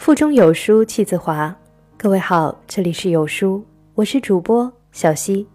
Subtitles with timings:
[0.00, 1.54] 腹中有书气自华。
[1.98, 3.62] 各位好，这里是有书，
[3.94, 5.46] 我是主播小溪。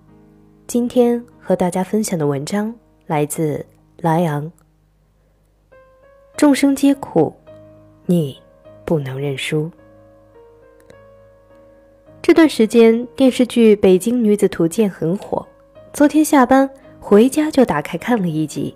[0.68, 2.72] 今天和大家分享的文章
[3.08, 3.66] 来自
[3.98, 4.50] 莱昂。
[6.38, 7.36] 众生皆苦，
[8.06, 8.40] 你
[8.86, 9.68] 不能认输。
[12.22, 15.44] 这段时间电视剧《北京女子图鉴》很火，
[15.92, 16.70] 昨天下班
[17.00, 18.76] 回家就打开看了一集。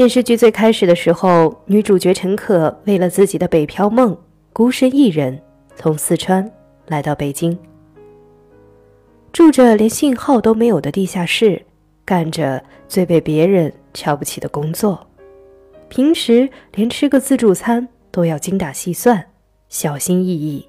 [0.00, 4.16] 电视剧最开始的时候，女主角陈可为了自己的北漂梦，
[4.50, 5.38] 孤身一人
[5.76, 6.50] 从四川
[6.86, 7.58] 来到北京，
[9.30, 11.62] 住着连信号都没有的地下室，
[12.02, 15.06] 干着最被别人瞧不起的工作，
[15.90, 19.22] 平时连吃个自助餐都要精打细算、
[19.68, 20.66] 小心翼翼。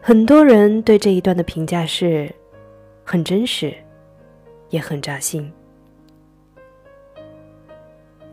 [0.00, 2.28] 很多人对这一段的评价是，
[3.04, 3.72] 很真实，
[4.70, 5.48] 也很扎心。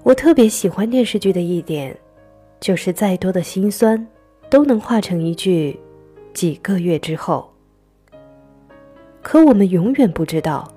[0.03, 1.95] 我特别喜欢电视剧的一点，
[2.59, 4.07] 就是再多的心酸，
[4.49, 5.79] 都能化成一句
[6.33, 7.47] “几个月之后”。
[9.21, 10.67] 可我们永远不知道，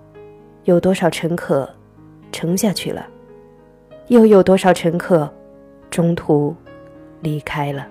[0.64, 1.68] 有多少乘客
[2.32, 3.06] 撑下去了，
[4.08, 5.32] 又有多少乘客
[5.90, 6.54] 中途
[7.22, 7.88] 离开了。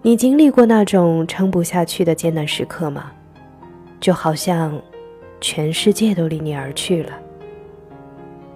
[0.00, 3.12] 你经历过那种撑不下去的艰难时刻吗？
[4.00, 4.80] 就好像……
[5.42, 7.10] 全世界都离你而去了，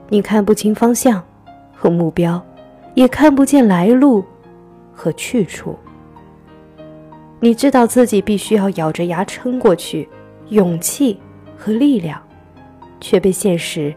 [0.08, 1.20] 你看不清方向
[1.74, 2.40] 和目标，
[2.94, 4.24] 也看不见来路
[4.92, 5.76] 和去处。
[7.40, 10.08] 你知道自己必须要咬着牙撑过去，
[10.50, 11.18] 勇气
[11.56, 12.22] 和力量，
[13.00, 13.92] 却被现实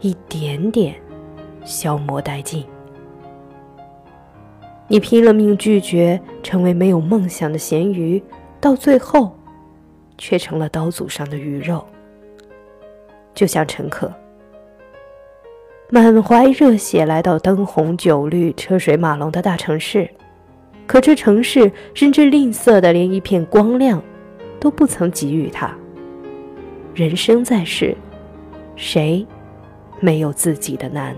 [0.00, 0.96] 一点点
[1.64, 2.64] 消磨殆尽。
[4.88, 8.20] 你拼了命拒绝成为没有梦想的咸鱼，
[8.60, 9.38] 到最后，
[10.18, 11.86] 却成了刀俎上的鱼肉。
[13.34, 14.12] 就像乘客
[15.90, 20.08] 满怀热血来到灯红酒绿、车水马龙的大城市，
[20.86, 24.02] 可这城市甚至吝啬的连一片光亮
[24.60, 25.74] 都不曾给予他。
[26.94, 27.96] 人生在世，
[28.76, 29.26] 谁
[30.00, 31.16] 没有自己的难？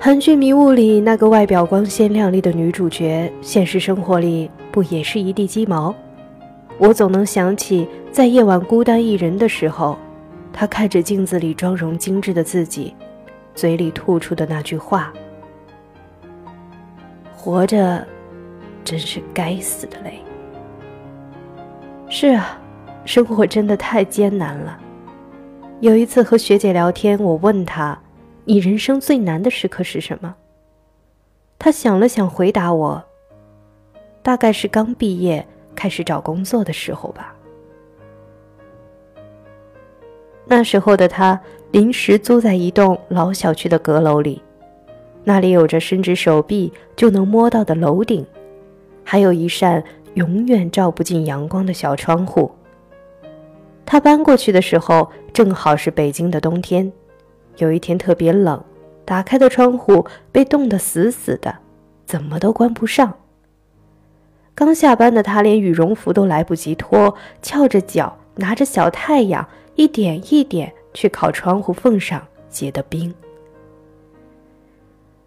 [0.00, 5.94] 韩剧《迷雾》里那个外表光鲜亮丽的女主角，现实生活里不也是一地鸡毛？
[6.78, 9.98] 我总能想起，在夜晚孤单一人的时候，
[10.52, 12.94] 他看着镜子里妆容精致的自己，
[13.54, 15.12] 嘴里吐出的那句话
[17.34, 18.06] ：“活着，
[18.84, 20.20] 真是该死的累。”
[22.08, 22.60] 是啊，
[23.06, 24.78] 生活真的太艰难了。
[25.80, 27.98] 有一次和学姐聊天，我问她
[28.44, 30.36] ：“你人生最难的时刻是什么？”
[31.58, 33.02] 她想了想，回答我
[34.22, 37.32] ：“大概是刚毕业。”开始找工作的时候吧。
[40.46, 41.40] 那时候的他
[41.72, 44.40] 临时租在一栋老小区的阁楼里，
[45.24, 48.24] 那里有着伸直手臂就能摸到的楼顶，
[49.04, 49.82] 还有一扇
[50.14, 52.50] 永远照不进阳光的小窗户。
[53.84, 56.92] 他搬过去的时候正好是北京的冬天，
[57.58, 58.64] 有一天特别冷，
[59.04, 61.56] 打开的窗户被冻得死死的，
[62.06, 63.12] 怎么都关不上。
[64.56, 73.14] 刚下班的他连羽绒服都来不及脱，翘着脚，拿着小太阳，一点一点去烤窗户缝上结的冰。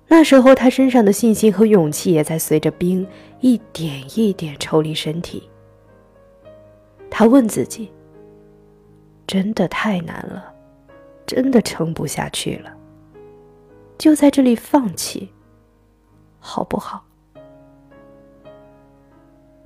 [0.07, 3.05] 那时候他身上的信心和勇气也在随着冰
[3.39, 5.47] 一点一点抽离身体。
[7.11, 7.91] 他问自己
[9.27, 10.51] ：“真的太难了，
[11.27, 12.75] 真的撑不下去了，
[13.99, 15.29] 就在这里放弃，
[16.39, 17.05] 好不好？”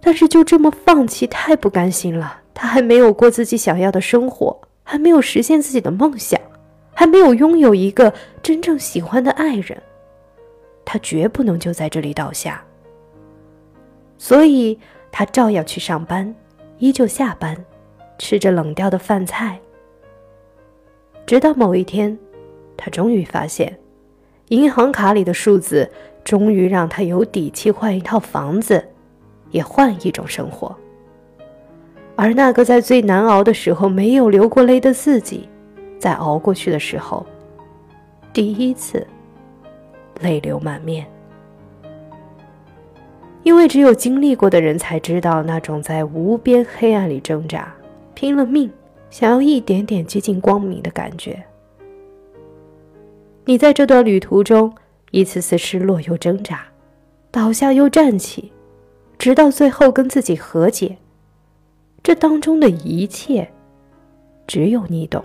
[0.05, 2.41] 但是就这么放弃，太不甘心了。
[2.53, 6.39] 他还没有过自己想要的生活，还没有实现自己的梦想，
[6.93, 9.81] 还没有拥有一个真正喜欢的爱人，
[10.83, 12.61] 他绝不能就在这里倒下。
[14.17, 14.77] 所以，
[15.09, 16.35] 他照样去上班，
[16.79, 17.55] 依旧下班，
[18.19, 19.57] 吃着冷掉的饭菜。
[21.25, 22.17] 直到某一天，
[22.75, 23.79] 他终于发现，
[24.49, 25.89] 银行卡里的数字
[26.25, 28.89] 终于让他有底气换一套房子。
[29.53, 30.75] 也换一种生活，
[32.17, 35.47] 而那个在最难熬的时候没有流过泪的自己，
[35.99, 37.25] 在熬过去的时候，
[38.33, 39.07] 第一次
[40.19, 41.07] 泪流满面。
[43.43, 47.71] 因为只有经历过的人才知道那种在无边黑暗里挣扎、
[48.15, 48.71] 拼了命
[49.11, 51.43] 想要一点点接近光明的感觉。
[53.45, 54.73] 你在这段旅途中
[55.11, 56.65] 一次次失落又挣扎，
[57.29, 58.51] 倒下又站起。
[59.23, 60.97] 直到最后跟自己和解，
[62.03, 63.49] 这当中的一切，
[64.45, 65.23] 只有你懂。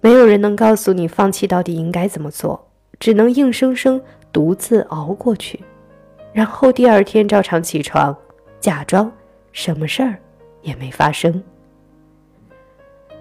[0.00, 2.66] 没有人能告诉你放弃到底应该怎么做，
[2.98, 4.00] 只能硬生生
[4.32, 5.60] 独自熬过去，
[6.32, 8.16] 然后第二天照常起床，
[8.60, 9.12] 假装
[9.52, 10.18] 什么事儿
[10.62, 11.42] 也没发生。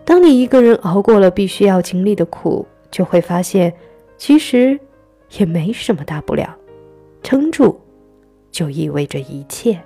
[0.06, 3.74] 当你一个人熬过了必须要经历的苦，就会发现，
[4.18, 4.80] 其实
[5.38, 6.56] 也没什么大不了，
[7.22, 7.78] 撑住，
[8.52, 9.80] 就意味着一切。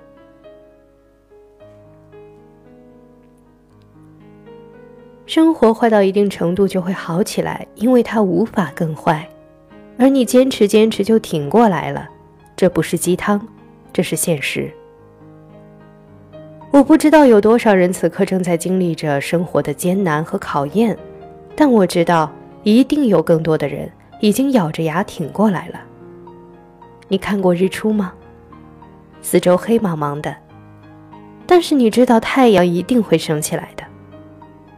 [5.24, 9.28] 生活坏到一定程度就会好起来，因为它无法更坏，
[9.98, 12.08] 而你坚持坚持就挺过来了。
[12.54, 13.46] 这不是鸡汤，
[13.92, 14.72] 这是现实。
[16.70, 20.96] 我不知道有多少人此刻正在经历着生活的艰难和考验，
[21.56, 22.30] 但我知道
[22.62, 23.90] 一定有更多的人
[24.20, 25.80] 已经咬着牙挺过来了。
[27.08, 28.12] 你看过日出吗？
[29.28, 30.36] 四周黑茫茫的，
[31.48, 33.82] 但是你知道太阳一定会升起来的。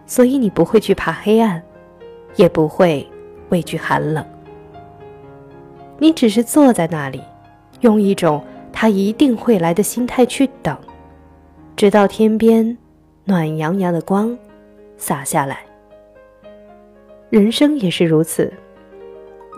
[0.06, 1.62] 所以你不会惧怕黑暗，
[2.34, 3.06] 也不会
[3.50, 4.24] 畏惧寒冷。
[5.98, 7.20] 你只是坐在那里，
[7.82, 8.42] 用一种
[8.72, 10.74] 他一定会来的心态去等，
[11.76, 12.78] 直到天边
[13.24, 14.34] 暖洋洋的光
[14.96, 15.58] 洒下来。
[17.28, 18.50] 人生也是如此，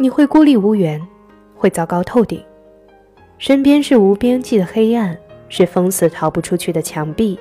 [0.01, 1.01] 你会孤立无援，
[1.55, 2.43] 会糟糕透顶，
[3.41, 5.17] 身边是无边际的黑暗，
[5.49, 7.39] 是封死逃不出去的墙壁，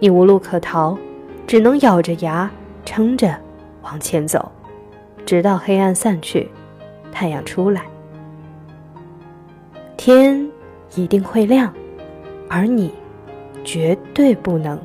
[0.00, 0.98] 你无路可逃。
[1.46, 2.50] 只能咬着牙
[2.84, 3.38] 撑着
[3.82, 4.50] 往前走，
[5.24, 6.50] 直到黑暗散去，
[7.12, 7.82] 太阳出来，
[9.96, 10.50] 天
[10.96, 11.72] 一定会亮，
[12.48, 12.92] 而你
[13.62, 14.80] 绝对不能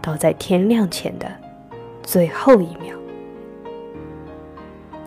[0.00, 1.26] 倒在天亮前的
[2.02, 2.94] 最后一秒。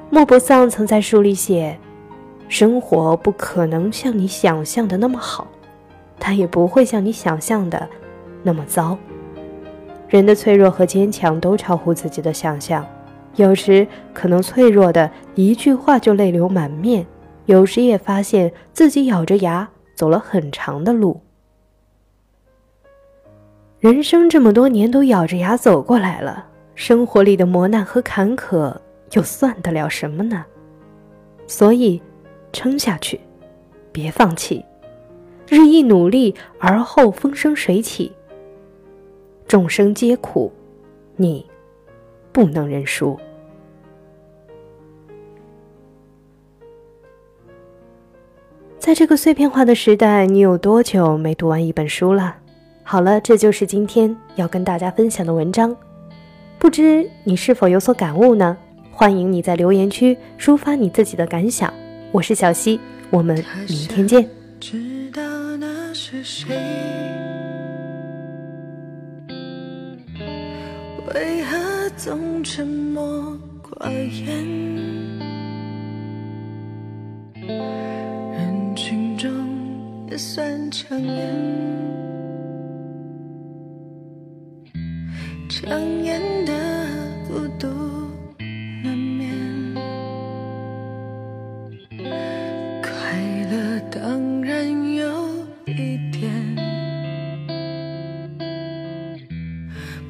[0.10, 1.78] 莫泊桑曾在书里写
[2.48, 5.48] ：“生活不可能像你想象的那么好，
[6.20, 7.88] 它也不会像你想象的
[8.44, 8.98] 那么糟。”
[10.08, 12.86] 人的脆弱和坚强都超乎自己的想象，
[13.36, 17.06] 有时可能脆弱的一句话就泪流满面，
[17.48, 21.20] 有时也发现自己咬着牙走了很长的路。
[23.80, 26.46] 人生这么多年都咬着牙走过来了，
[26.76, 28.74] 生活里的磨难和坎坷
[29.14, 30.46] 又算得了什么呢？
[31.48, 32.02] 所以，
[32.56, 33.20] 撑下去，
[33.92, 34.64] 别放弃，
[35.50, 38.10] 日益努力，而后风生水起。
[39.46, 40.50] 众生皆苦，
[41.18, 41.46] 你
[42.32, 43.20] 不能认输。
[48.80, 52.38] 在这个碎片化的时代，你有多久没读完一本书了？
[52.84, 55.76] 好了，这就是今天要跟大家分享的文章。
[56.58, 58.58] 不知你是否有所感悟呢？
[58.92, 61.74] 欢迎你在留言区抒发你自己的感想。
[62.16, 62.80] 我是小溪，
[63.10, 63.36] 我们
[63.68, 64.26] 明天见。
[64.58, 65.22] 知道
[65.58, 66.56] 那是谁？
[71.14, 74.46] 为何总沉默寡言？
[78.32, 79.30] 人群中
[80.10, 81.36] 也算抢眼，
[93.52, 95.04] 乐当然有
[95.66, 96.32] 一点。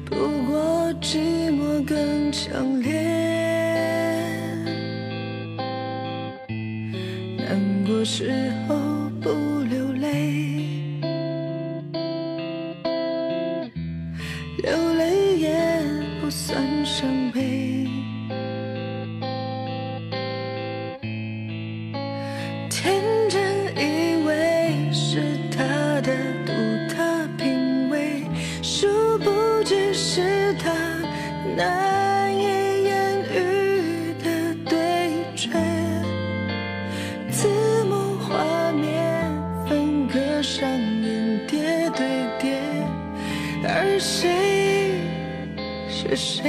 [0.04, 0.14] 不
[0.46, 1.18] 过寂
[1.50, 2.92] 寞更强烈，
[7.38, 8.74] 难过时候
[9.20, 9.30] 不
[9.68, 11.00] 流泪，
[14.62, 15.80] 流泪也
[16.20, 17.85] 不算伤悲。
[44.06, 45.00] 谁？
[45.88, 46.44] 是谁？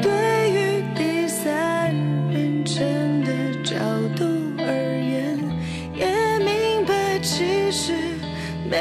[0.00, 0.10] 对
[0.50, 1.94] 于第三
[2.30, 3.30] 人称的
[3.62, 3.76] 角
[4.16, 4.24] 度
[4.58, 4.64] 而
[4.98, 5.38] 言
[5.94, 7.92] 也明白其实
[8.70, 8.78] 没